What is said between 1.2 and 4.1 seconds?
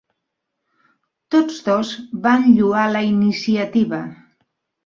Tots dos van lloar la iniciativa.